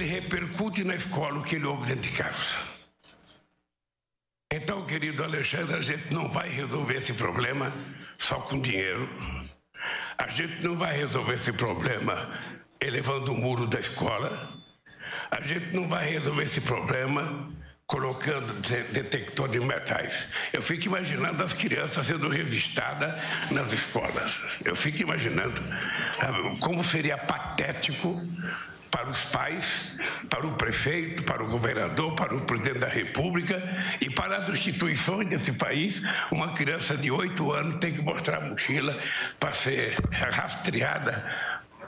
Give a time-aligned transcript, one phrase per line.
[0.00, 2.56] ele repercute na escola o que ele ouve dentro de casa.
[4.52, 7.72] Então, querido Alexandre, a gente não vai resolver esse problema
[8.18, 9.08] só com dinheiro.
[10.18, 12.30] A gente não vai resolver esse problema
[12.80, 14.52] elevando o muro da escola.
[15.30, 17.52] A gente não vai resolver esse problema
[17.86, 18.54] colocando
[18.92, 20.26] detector de metais.
[20.52, 24.38] Eu fico imaginando as crianças sendo revistadas nas escolas.
[24.64, 25.60] Eu fico imaginando
[26.60, 28.20] como seria patético
[28.90, 29.64] para os pais,
[30.28, 33.62] para o prefeito, para o governador, para o presidente da República
[34.00, 38.40] e para as instituições desse país, uma criança de oito anos tem que mostrar a
[38.40, 38.98] mochila
[39.38, 41.24] para ser rastreada